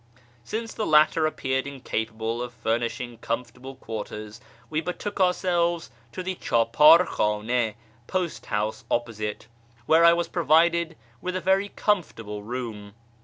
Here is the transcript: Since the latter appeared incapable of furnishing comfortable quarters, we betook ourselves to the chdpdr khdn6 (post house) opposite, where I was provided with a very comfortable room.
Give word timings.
Since 0.43 0.73
the 0.73 0.87
latter 0.87 1.27
appeared 1.27 1.67
incapable 1.67 2.41
of 2.41 2.55
furnishing 2.55 3.19
comfortable 3.19 3.75
quarters, 3.75 4.41
we 4.67 4.81
betook 4.81 5.19
ourselves 5.21 5.91
to 6.11 6.23
the 6.23 6.33
chdpdr 6.33 6.73
khdn6 7.05 7.75
(post 8.07 8.47
house) 8.47 8.83
opposite, 8.89 9.45
where 9.85 10.03
I 10.03 10.13
was 10.13 10.27
provided 10.27 10.97
with 11.21 11.35
a 11.35 11.39
very 11.39 11.69
comfortable 11.69 12.41
room. 12.41 12.95